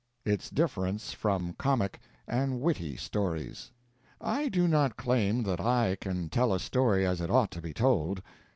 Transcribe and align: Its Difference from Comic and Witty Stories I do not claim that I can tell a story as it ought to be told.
Its 0.25 0.49
Difference 0.49 1.13
from 1.13 1.53
Comic 1.59 1.99
and 2.27 2.59
Witty 2.59 2.95
Stories 2.95 3.69
I 4.19 4.49
do 4.49 4.67
not 4.67 4.97
claim 4.97 5.43
that 5.43 5.59
I 5.59 5.95
can 5.95 6.27
tell 6.27 6.55
a 6.55 6.59
story 6.59 7.05
as 7.05 7.21
it 7.21 7.29
ought 7.29 7.51
to 7.51 7.61
be 7.61 7.71
told. 7.71 8.23